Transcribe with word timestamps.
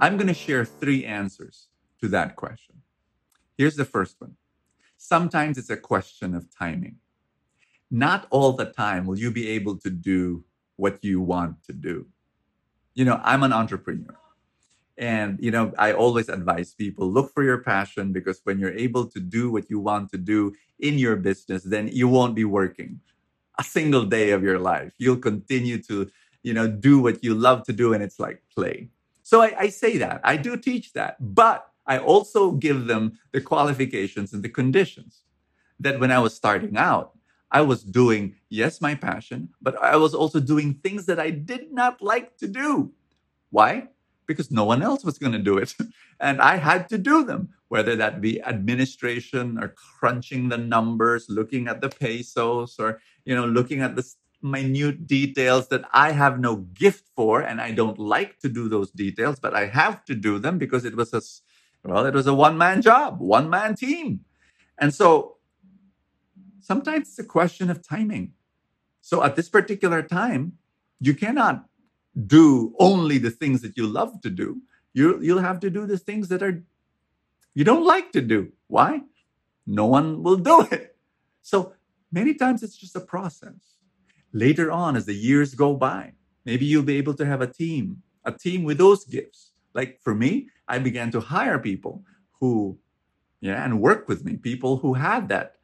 I'm 0.00 0.16
going 0.16 0.28
to 0.28 0.34
share 0.34 0.64
three 0.64 1.04
answers 1.04 1.66
to 2.00 2.08
that 2.08 2.36
question. 2.36 2.76
Here's 3.56 3.76
the 3.76 3.84
first 3.84 4.20
one 4.20 4.36
sometimes 4.96 5.58
it's 5.58 5.70
a 5.70 5.76
question 5.76 6.34
of 6.34 6.46
timing. 6.56 6.96
Not 7.90 8.26
all 8.30 8.52
the 8.52 8.66
time 8.66 9.06
will 9.06 9.18
you 9.18 9.30
be 9.30 9.48
able 9.48 9.76
to 9.78 9.90
do 9.90 10.44
what 10.76 11.02
you 11.02 11.20
want 11.20 11.64
to 11.64 11.72
do. 11.72 12.06
You 12.94 13.04
know, 13.04 13.20
I'm 13.24 13.42
an 13.42 13.52
entrepreneur. 13.52 14.16
And, 14.98 15.38
you 15.40 15.52
know, 15.52 15.72
I 15.78 15.92
always 15.92 16.28
advise 16.28 16.74
people 16.74 17.10
look 17.10 17.32
for 17.32 17.44
your 17.44 17.58
passion 17.58 18.12
because 18.12 18.40
when 18.42 18.58
you're 18.58 18.76
able 18.76 19.06
to 19.06 19.20
do 19.20 19.50
what 19.50 19.70
you 19.70 19.78
want 19.78 20.10
to 20.10 20.18
do 20.18 20.52
in 20.80 20.98
your 20.98 21.14
business, 21.14 21.62
then 21.62 21.88
you 21.92 22.08
won't 22.08 22.34
be 22.34 22.44
working 22.44 23.00
a 23.58 23.64
single 23.64 24.04
day 24.04 24.30
of 24.30 24.42
your 24.42 24.58
life. 24.58 24.92
You'll 24.98 25.16
continue 25.16 25.80
to, 25.84 26.10
you 26.42 26.52
know, 26.52 26.68
do 26.68 27.00
what 27.00 27.22
you 27.22 27.34
love 27.34 27.64
to 27.64 27.72
do 27.72 27.94
and 27.94 28.02
it's 28.02 28.18
like 28.18 28.42
play. 28.54 28.90
So 29.28 29.42
I, 29.42 29.52
I 29.58 29.68
say 29.68 29.98
that. 29.98 30.22
I 30.24 30.38
do 30.38 30.56
teach 30.56 30.94
that. 30.94 31.16
But 31.20 31.68
I 31.86 31.98
also 31.98 32.52
give 32.52 32.86
them 32.86 33.18
the 33.30 33.42
qualifications 33.42 34.32
and 34.32 34.42
the 34.42 34.48
conditions 34.48 35.24
that 35.80 36.00
when 36.00 36.10
I 36.10 36.18
was 36.18 36.32
starting 36.34 36.78
out, 36.78 37.12
I 37.50 37.60
was 37.60 37.82
doing, 37.82 38.36
yes, 38.48 38.80
my 38.80 38.94
passion, 38.94 39.50
but 39.60 39.76
I 39.82 39.96
was 39.96 40.14
also 40.14 40.40
doing 40.40 40.80
things 40.82 41.04
that 41.04 41.20
I 41.20 41.28
did 41.28 41.70
not 41.72 42.00
like 42.00 42.38
to 42.38 42.48
do. 42.48 42.90
Why? 43.50 43.88
Because 44.24 44.50
no 44.50 44.64
one 44.64 44.80
else 44.80 45.04
was 45.04 45.18
going 45.18 45.34
to 45.34 45.38
do 45.50 45.58
it. 45.58 45.74
and 46.20 46.40
I 46.40 46.56
had 46.56 46.88
to 46.88 46.96
do 46.96 47.22
them, 47.22 47.50
whether 47.68 47.96
that 47.96 48.22
be 48.22 48.40
administration 48.40 49.58
or 49.62 49.74
crunching 50.00 50.48
the 50.48 50.56
numbers, 50.56 51.26
looking 51.28 51.68
at 51.68 51.82
the 51.82 51.90
pesos 51.90 52.76
or, 52.78 53.02
you 53.26 53.34
know, 53.36 53.44
looking 53.44 53.82
at 53.82 53.94
the 53.94 54.10
minute 54.42 55.06
details 55.06 55.68
that 55.68 55.82
I 55.92 56.12
have 56.12 56.38
no 56.38 56.56
gift 56.56 57.08
for. 57.16 57.40
And 57.40 57.60
I 57.60 57.72
don't 57.72 57.98
like 57.98 58.38
to 58.40 58.48
do 58.48 58.68
those 58.68 58.90
details, 58.90 59.38
but 59.40 59.54
I 59.54 59.66
have 59.66 60.04
to 60.06 60.14
do 60.14 60.38
them 60.38 60.58
because 60.58 60.84
it 60.84 60.96
was 60.96 61.12
a, 61.12 61.22
well, 61.88 62.06
it 62.06 62.14
was 62.14 62.26
a 62.26 62.34
one 62.34 62.58
man 62.58 62.82
job, 62.82 63.20
one 63.20 63.50
man 63.50 63.74
team. 63.74 64.24
And 64.78 64.94
so 64.94 65.36
sometimes 66.60 67.08
it's 67.08 67.18
a 67.18 67.24
question 67.24 67.70
of 67.70 67.86
timing. 67.86 68.32
So 69.00 69.22
at 69.24 69.36
this 69.36 69.48
particular 69.48 70.02
time, 70.02 70.58
you 71.00 71.14
cannot 71.14 71.64
do 72.26 72.74
only 72.78 73.18
the 73.18 73.30
things 73.30 73.62
that 73.62 73.76
you 73.76 73.86
love 73.86 74.20
to 74.22 74.30
do. 74.30 74.62
You, 74.92 75.20
you'll 75.22 75.38
have 75.40 75.60
to 75.60 75.70
do 75.70 75.86
the 75.86 75.98
things 75.98 76.28
that 76.28 76.42
are 76.42 76.62
you 77.54 77.64
don't 77.64 77.84
like 77.84 78.12
to 78.12 78.20
do. 78.20 78.52
Why? 78.68 79.00
No 79.66 79.86
one 79.86 80.22
will 80.22 80.36
do 80.36 80.60
it. 80.70 80.96
So 81.42 81.72
many 82.12 82.34
times 82.34 82.62
it's 82.62 82.76
just 82.76 82.94
a 82.94 83.00
process. 83.00 83.77
Later 84.32 84.70
on, 84.70 84.96
as 84.96 85.06
the 85.06 85.14
years 85.14 85.54
go 85.54 85.74
by, 85.74 86.12
maybe 86.44 86.66
you'll 86.66 86.82
be 86.82 86.98
able 86.98 87.14
to 87.14 87.26
have 87.26 87.40
a 87.40 87.46
team, 87.46 88.02
a 88.24 88.32
team 88.32 88.64
with 88.64 88.78
those 88.78 89.04
gifts. 89.04 89.52
Like 89.74 90.00
for 90.02 90.14
me, 90.14 90.48
I 90.66 90.78
began 90.78 91.10
to 91.12 91.20
hire 91.20 91.58
people 91.58 92.04
who, 92.40 92.78
yeah, 93.40 93.64
and 93.64 93.80
work 93.80 94.08
with 94.08 94.24
me, 94.24 94.36
people 94.36 94.76
who 94.78 94.94
had 94.94 95.28
that 95.28 95.54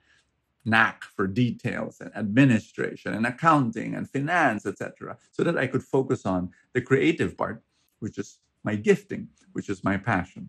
knack 0.64 1.04
for 1.04 1.26
details 1.26 2.00
and 2.00 2.10
administration 2.16 3.12
and 3.12 3.26
accounting 3.26 3.94
and 3.94 4.08
finance, 4.08 4.64
etc., 4.64 5.18
so 5.30 5.44
that 5.44 5.58
I 5.58 5.66
could 5.66 5.82
focus 5.82 6.24
on 6.24 6.50
the 6.72 6.80
creative 6.80 7.36
part, 7.36 7.62
which 7.98 8.16
is 8.18 8.38
my 8.62 8.76
gifting, 8.76 9.28
which 9.52 9.68
is 9.68 9.84
my 9.84 9.98
passion. 9.98 10.48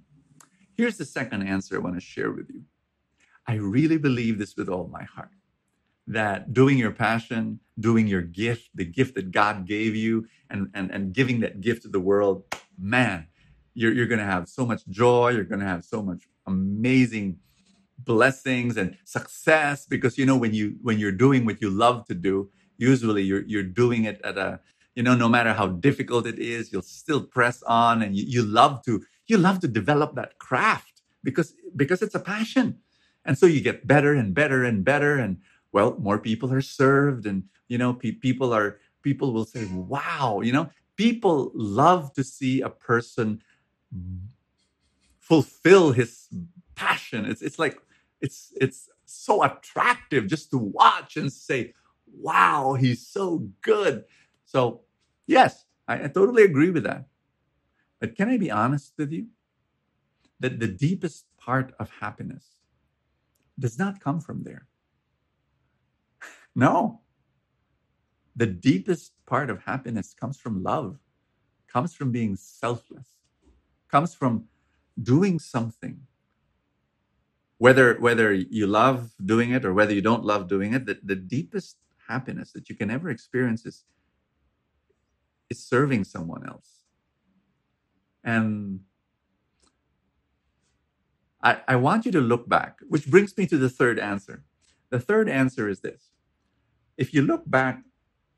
Here's 0.74 0.98
the 0.98 1.06
second 1.06 1.44
answer 1.44 1.76
I 1.76 1.80
want 1.80 1.96
to 1.96 2.02
share 2.02 2.32
with 2.32 2.50
you. 2.50 2.64
I 3.46 3.56
really 3.56 3.98
believe 3.98 4.40
this 4.40 4.56
with 4.56 4.70
all 4.70 4.88
my 4.88 5.04
heart 5.04 5.32
that 6.08 6.54
doing 6.54 6.78
your 6.78 6.92
passion, 6.92 7.60
doing 7.80 8.08
your 8.08 8.22
gift, 8.22 8.70
the 8.76 8.86
gift 8.86 9.16
that 9.16 9.32
God 9.32 9.66
gave 9.66 9.96
you, 9.96 10.28
and, 10.50 10.70
and, 10.74 10.92
and 10.92 11.14
giving 11.14 11.40
that 11.42 11.62
gift 11.62 11.84
to 11.84 11.90
the 11.90 12.00
world, 12.00 12.44
man, 12.78 13.28
you're, 13.74 13.94
you're 13.94 14.08
going 14.08 14.20
to 14.20 14.26
have 14.26 14.48
so 14.48 14.66
much 14.66 14.86
joy. 14.88 15.30
You're 15.30 15.44
going 15.44 15.62
to 15.62 15.68
have 15.68 15.84
so 15.84 16.02
much 16.02 16.24
amazing 16.46 17.40
blessings 18.00 18.78
and 18.78 18.98
success 19.04 19.86
because 19.86 20.18
you 20.18 20.26
know 20.26 20.38
when 20.38 20.54
you 20.54 20.76
when 20.82 21.00
you're 21.00 21.12
doing 21.12 21.46
what 21.46 21.62
you 21.62 21.70
love 21.70 22.06
to 22.06 22.14
do 22.14 22.50
usually 22.78 23.24
you're 23.24 23.44
you're 23.48 23.64
doing 23.64 24.04
it 24.04 24.20
at 24.24 24.38
a 24.38 24.60
you 24.96 25.02
know 25.02 25.16
no 25.16 25.30
matter 25.30 25.54
how 25.54 25.68
difficult 25.68 26.28
it 26.28 26.38
is 26.38 26.72
you'll 26.72 26.82
still 26.82 27.24
press 27.24 27.64
on 27.64 28.02
and 28.02 28.16
you, 28.16 28.26
you 28.28 28.44
love 28.44 28.84
to 28.84 29.02
you 29.28 29.38
love 29.38 29.60
to 29.60 29.68
develop 29.68 30.14
that 30.16 30.38
craft 30.40 31.02
because 31.24 31.54
because 31.76 32.02
it's 32.02 32.16
a 32.16 32.20
passion 32.20 32.78
and 33.24 33.38
so 33.38 33.46
you 33.46 33.62
get 33.62 33.88
better 33.88 34.14
and 34.14 34.34
better 34.34 34.64
and 34.64 34.84
better 34.84 35.18
and 35.18 35.38
well 35.76 35.98
more 36.00 36.18
people 36.18 36.54
are 36.54 36.62
served 36.62 37.28
and 37.28 37.44
you 37.68 37.78
know 37.78 37.94
pe- 37.94 38.20
people 38.28 38.54
are 38.54 38.80
people 39.04 39.34
will 39.34 39.46
say 39.46 39.66
wow 39.66 40.40
you 40.42 40.54
know? 40.56 40.70
People 40.96 41.52
love 41.54 42.14
to 42.14 42.24
see 42.24 42.62
a 42.62 42.70
person 42.70 43.42
fulfill 45.20 45.92
his 45.92 46.30
passion. 46.76 47.26
It's 47.26 47.42
it's 47.42 47.60
like 47.60 47.76
it's 48.22 48.54
it's 48.64 48.88
so 49.04 49.44
attractive 49.44 50.24
just 50.28 50.50
to 50.52 50.58
watch 50.58 51.18
and 51.18 51.30
say 51.32 51.74
wow 52.08 52.78
he's 52.80 53.06
so 53.06 53.26
good. 53.62 54.06
So 54.46 54.82
yes 55.28 55.66
I, 55.90 56.06
I 56.06 56.08
totally 56.08 56.44
agree 56.44 56.72
with 56.72 56.86
that. 56.86 57.02
But 58.00 58.16
can 58.16 58.30
i 58.30 58.38
be 58.38 58.50
honest 58.50 58.94
with 58.98 59.12
you? 59.12 59.28
That 60.40 60.60
the 60.64 60.72
deepest 60.88 61.26
part 61.36 61.76
of 61.82 61.90
happiness 62.00 62.46
does 63.60 63.78
not 63.78 64.00
come 64.00 64.22
from 64.22 64.44
there 64.44 64.68
no. 66.56 67.02
The 68.36 68.48
deepest 68.48 69.14
part 69.26 69.50
of 69.50 69.64
happiness 69.64 70.14
comes 70.14 70.38
from 70.40 70.64
love 70.64 71.00
comes 71.68 71.94
from 71.94 72.12
being 72.12 72.36
selfless 72.36 73.08
comes 73.90 74.16
from 74.16 74.46
doing 75.02 75.40
something. 75.40 76.02
Whether 77.58 77.96
whether 77.96 78.34
you 78.34 78.68
love 78.68 79.12
doing 79.24 79.52
it 79.52 79.66
or 79.66 79.74
whether 79.74 79.94
you 79.94 80.02
don't 80.02 80.26
love 80.26 80.48
doing 80.48 80.74
it 80.74 80.86
the, 80.86 81.00
the 81.04 81.16
deepest 81.16 81.78
happiness 82.08 82.52
that 82.54 82.70
you 82.70 82.76
can 82.76 82.92
ever 82.92 83.10
experience 83.10 83.66
is 83.66 83.86
is 85.50 85.64
serving 85.64 86.04
someone 86.04 86.48
else. 86.48 86.84
And 88.24 88.82
I, 91.42 91.62
I 91.68 91.76
want 91.76 92.06
you 92.06 92.12
to 92.14 92.22
look 92.22 92.50
back 92.50 92.80
which 92.88 93.08
brings 93.08 93.38
me 93.38 93.48
to 93.48 93.58
the 93.58 93.70
third 93.70 94.00
answer. 94.00 94.44
The 94.90 95.00
third 95.00 95.30
answer 95.30 95.70
is 95.70 95.82
this 95.82 96.12
if 96.98 97.14
you 97.14 97.22
look 97.22 97.44
back 97.50 97.84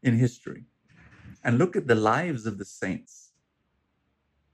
in 0.04 0.18
history 0.18 0.64
and 1.44 1.58
look 1.58 1.76
at 1.76 1.88
the 1.88 1.96
lives 1.96 2.46
of 2.46 2.58
the 2.58 2.66
saints 2.66 3.32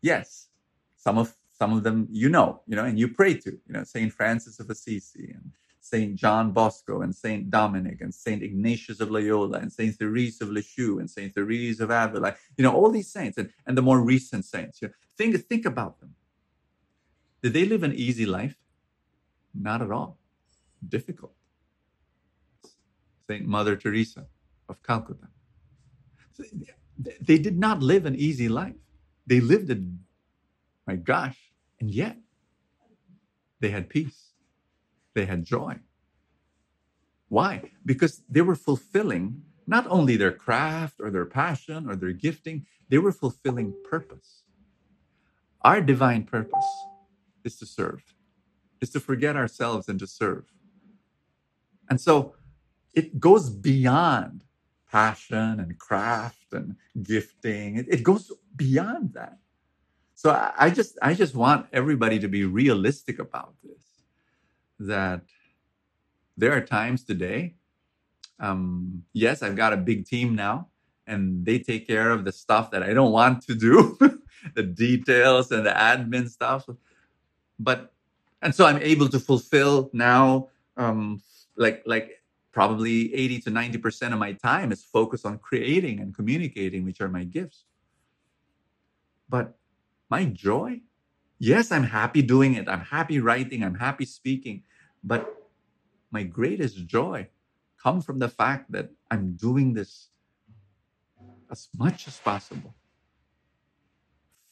yes 0.02 0.48
some 0.96 1.18
of 1.18 1.36
some 1.64 1.72
of 1.78 1.84
them 1.84 2.08
you 2.12 2.30
know, 2.30 2.62
you 2.68 2.76
know, 2.76 2.84
and 2.84 3.00
you 3.00 3.08
pray 3.08 3.36
to, 3.36 3.52
you 3.52 3.74
know, 3.74 3.84
Saint 3.84 4.12
Francis 4.12 4.60
of 4.60 4.70
Assisi 4.70 5.32
and 5.32 5.52
Saint 5.80 6.16
John 6.16 6.52
Bosco 6.52 7.02
and 7.02 7.16
Saint 7.16 7.50
Dominic 7.50 8.02
and 8.02 8.14
Saint 8.14 8.42
Ignatius 8.44 9.00
of 9.00 9.12
Loyola 9.12 9.60
and 9.60 9.72
Saint 9.72 9.96
Therese 9.96 10.42
of 10.42 10.50
Lisieux 10.50 11.00
and 11.00 11.10
Saint 11.10 11.34
Therese 11.34 11.80
of 11.80 11.90
Avila, 11.90 12.36
you 12.58 12.64
know, 12.64 12.74
all 12.74 12.90
these 12.90 13.12
saints 13.12 13.38
and, 13.38 13.50
and 13.66 13.78
the 13.78 13.82
more 13.82 14.02
recent 14.02 14.46
saints. 14.46 14.82
You 14.82 14.88
know, 14.88 14.94
think 15.18 15.38
think 15.48 15.66
about 15.66 16.00
them. 16.00 16.16
Did 17.42 17.54
they 17.54 17.66
live 17.66 17.84
an 17.84 17.94
easy 17.94 18.26
life? 18.26 18.58
Not 19.54 19.82
at 19.82 19.92
all. 19.92 20.18
Difficult. 20.88 21.36
Saint 23.28 23.46
Mother 23.46 23.76
Teresa 23.76 24.26
of 24.70 24.82
Calcutta. 24.84 25.28
They 27.22 27.38
did 27.38 27.58
not 27.58 27.82
live 27.82 28.06
an 28.06 28.16
easy 28.16 28.50
life. 28.50 28.76
They 29.26 29.40
lived 29.40 29.70
a 29.72 29.78
my 30.86 30.96
gosh. 30.96 31.38
And 31.80 31.90
yet, 31.90 32.18
they 33.60 33.70
had 33.70 33.90
peace, 33.90 34.34
they 35.14 35.26
had 35.26 35.44
joy. 35.46 35.80
Why? 37.30 37.72
Because 37.86 38.22
they 38.30 38.42
were 38.42 38.56
fulfilling 38.56 39.42
not 39.66 39.88
only 39.88 40.18
their 40.18 40.32
craft 40.32 40.96
or 41.00 41.10
their 41.10 41.26
passion 41.26 41.90
or 41.90 41.96
their 41.96 42.12
gifting, 42.12 42.66
they 42.90 42.98
were 42.98 43.12
fulfilling 43.12 43.74
purpose. 43.90 44.44
Our 45.62 45.82
divine 45.82 46.24
purpose 46.26 46.66
is 47.44 47.56
to 47.58 47.66
serve, 47.66 48.04
is 48.82 48.90
to 48.92 49.00
forget 49.00 49.36
ourselves 49.36 49.88
and 49.88 49.98
to 50.00 50.08
serve. 50.08 50.52
And 51.90 52.00
so 52.00 52.36
it 52.94 53.20
goes 53.20 53.50
beyond 53.50 54.44
passion 54.92 55.60
and 55.60 55.78
craft 55.80 56.54
and 56.54 56.76
gifting, 57.02 57.78
it, 57.78 57.88
it 57.90 58.04
goes 58.04 58.32
beyond 58.56 59.14
that. 59.14 59.40
So 60.14 60.30
I, 60.32 60.54
I 60.58 60.70
just 60.70 60.98
I 61.02 61.14
just 61.14 61.36
want 61.36 61.68
everybody 61.74 62.20
to 62.20 62.28
be 62.28 62.46
realistic 62.46 63.20
about 63.20 63.56
this. 63.64 63.84
That 64.80 65.22
there 66.38 66.54
are 66.56 66.62
times 66.62 67.04
today. 67.04 67.56
Um, 68.40 69.04
yes, 69.14 69.42
I've 69.42 69.56
got 69.56 69.74
a 69.74 69.78
big 69.78 70.06
team 70.06 70.36
now, 70.36 70.68
and 71.08 71.46
they 71.46 71.60
take 71.60 71.88
care 71.88 72.12
of 72.12 72.26
the 72.26 72.32
stuff 72.32 72.72
that 72.72 72.84
I 72.84 72.94
don't 72.94 73.12
want 73.12 73.44
to 73.48 73.56
do, 73.56 73.98
the 74.56 74.64
details 74.64 75.52
and 75.52 75.66
the 75.66 75.72
admin 75.72 76.30
stuff. 76.30 76.68
But 77.60 77.94
and 78.42 78.54
so 78.54 78.66
I'm 78.66 78.82
able 78.82 79.10
to 79.10 79.20
fulfill 79.20 79.90
now, 79.94 80.50
um, 80.78 81.22
like 81.56 81.84
like 81.86 82.23
probably 82.54 83.14
80 83.14 83.42
to 83.42 83.50
90 83.50 83.78
percent 83.80 84.14
of 84.14 84.20
my 84.20 84.34
time 84.34 84.72
is 84.72 84.84
focused 84.84 85.26
on 85.26 85.40
creating 85.40 86.00
and 86.00 86.16
communicating, 86.16 86.86
which 86.86 87.02
are 87.02 87.10
my 87.10 87.24
gifts. 87.24 87.66
But 89.28 89.58
my 90.10 90.26
joy, 90.26 90.82
yes, 91.40 91.72
I'm 91.72 91.84
happy 91.84 92.22
doing 92.22 92.54
it. 92.54 92.70
I'm 92.70 92.82
happy 92.82 93.20
writing. 93.20 93.64
I'm 93.64 93.76
happy 93.76 94.06
speaking. 94.06 94.64
But 95.04 95.36
my 96.12 96.24
greatest 96.24 96.86
joy 96.86 97.28
comes 97.82 98.06
from 98.06 98.20
the 98.20 98.30
fact 98.30 98.72
that 98.72 98.92
I'm 99.12 99.34
doing 99.34 99.74
this 99.74 100.10
as 101.52 101.68
much 101.78 102.08
as 102.08 102.18
possible 102.18 102.74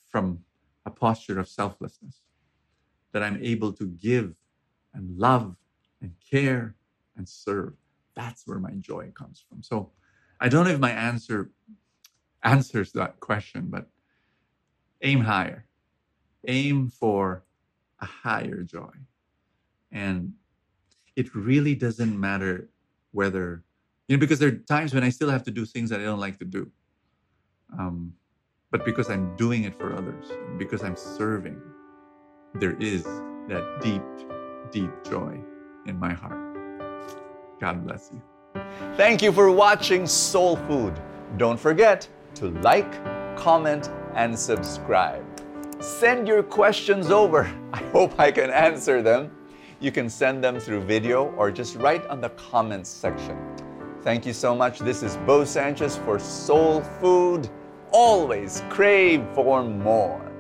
from 0.10 0.44
a 0.86 0.92
posture 0.92 1.40
of 1.40 1.48
selflessness, 1.48 2.22
that 3.12 3.24
I'm 3.24 3.40
able 3.42 3.72
to 3.74 3.86
give 3.86 4.36
and 4.94 5.18
love 5.18 5.56
and 6.02 6.12
care 6.30 6.76
and 7.16 7.28
serve. 7.28 7.74
That's 8.16 8.46
where 8.46 8.60
my 8.60 8.72
joy 8.80 9.12
comes 9.18 9.44
from. 9.48 9.64
So 9.64 9.92
I 10.40 10.50
don't 10.50 10.66
know 10.66 10.72
if 10.72 10.80
my 10.80 10.92
answer 10.92 11.52
answers 12.44 12.92
that 12.94 13.20
question, 13.20 13.68
but 13.70 13.88
aim 15.02 15.22
higher. 15.22 15.66
Aim 16.48 16.90
for 16.90 17.44
a 18.00 18.06
higher 18.06 18.64
joy. 18.64 18.92
And 19.92 20.34
it 21.16 21.34
really 21.36 21.76
doesn't 21.76 22.20
matter 22.20 22.70
whether, 23.12 23.64
you 24.08 24.18
know, 24.18 24.20
because 24.20 24.40
there 24.40 24.50
are 24.50 24.52
times 24.52 24.94
when 24.94 25.04
I 25.04 25.10
still 25.10 25.30
have 25.30 25.44
to 25.44 25.52
do 25.52 25.66
things 25.66 25.90
that 25.90 26.00
I 26.00 26.04
don't 26.04 26.20
like 26.20 26.40
to 26.40 26.46
do. 26.46 26.72
Um, 27.78 28.14
but 28.72 28.86
because 28.86 29.10
I'm 29.10 29.36
doing 29.36 29.66
it 29.66 29.78
for 29.78 29.94
others, 29.94 30.26
because 30.58 30.84
I'm 30.84 30.96
serving, 30.96 31.62
there 32.56 32.76
is 32.80 33.04
that 33.04 33.80
deep, 33.82 34.04
deep 34.72 34.92
joy 35.10 35.40
in 35.86 36.00
my 36.00 36.14
heart. 36.14 36.51
God 37.62 37.86
bless 37.86 38.10
you. 38.12 38.22
Thank 38.98 39.22
you 39.22 39.32
for 39.32 39.52
watching 39.52 40.08
Soul 40.08 40.56
Food. 40.68 41.00
Don't 41.38 41.60
forget 41.60 42.10
to 42.36 42.50
like, 42.62 42.92
comment, 43.38 43.92
and 44.16 44.38
subscribe. 44.38 45.24
Send 45.80 46.28
your 46.28 46.42
questions 46.42 47.12
over. 47.12 47.44
I 47.74 47.84
hope 47.94 48.20
I 48.20 48.32
can 48.32 48.50
answer 48.50 49.04
them. 49.04 49.30
You 49.80 49.92
can 49.92 50.10
send 50.10 50.44
them 50.44 50.60
through 50.60 50.82
video 50.82 51.32
or 51.38 51.52
just 51.52 51.76
write 51.76 52.06
on 52.08 52.20
the 52.20 52.30
comments 52.30 52.90
section. 52.90 53.38
Thank 54.02 54.26
you 54.26 54.34
so 54.34 54.56
much. 54.56 54.80
This 54.80 55.04
is 55.04 55.18
Bo 55.28 55.46
Sanchez 55.46 55.98
for 55.98 56.18
Soul 56.18 56.82
Food. 57.00 57.48
Always 57.92 58.64
crave 58.70 59.24
for 59.36 59.64
more. 59.64 60.31